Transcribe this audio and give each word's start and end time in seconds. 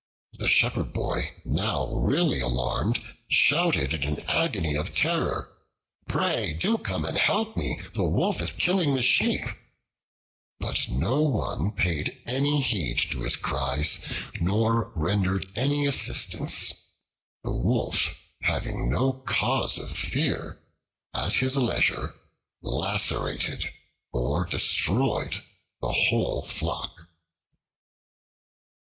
The 0.33 0.47
Shepherd 0.49 0.93
boy, 0.93 1.29
now 1.45 1.93
really 1.93 2.39
alarmed, 2.39 2.99
shouted 3.27 3.93
in 3.93 4.01
an 4.03 4.19
agony 4.21 4.73
of 4.73 4.95
terror: 4.95 5.55
"Pray, 6.07 6.53
do 6.55 6.79
come 6.79 7.05
and 7.05 7.15
help 7.15 7.55
me; 7.55 7.79
the 7.93 8.05
Wolf 8.09 8.41
is 8.41 8.51
killing 8.51 8.95
the 8.95 9.03
sheep;" 9.03 9.43
but 10.59 10.87
no 10.89 11.21
one 11.21 11.71
paid 11.73 12.19
any 12.25 12.63
heed 12.63 12.97
to 13.11 13.21
his 13.21 13.35
cries, 13.35 13.99
nor 14.39 14.91
rendered 14.95 15.45
any 15.55 15.85
assistance. 15.85 16.73
The 17.43 17.51
Wolf, 17.51 18.15
having 18.41 18.89
no 18.89 19.13
cause 19.27 19.77
of 19.77 19.91
fear, 19.95 20.63
at 21.13 21.33
his 21.33 21.55
leisure 21.55 22.15
lacerated 22.63 23.69
or 24.11 24.45
destroyed 24.45 25.43
the 25.79 25.91
whole 25.91 26.47
flock. 26.47 27.07